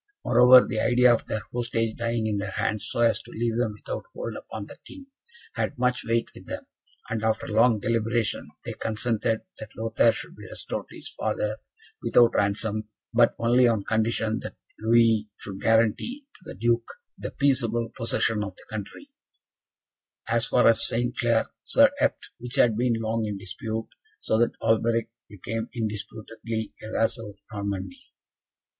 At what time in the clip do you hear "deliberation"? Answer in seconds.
7.79-8.49